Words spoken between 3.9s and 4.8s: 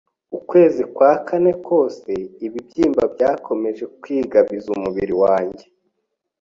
kwigabiza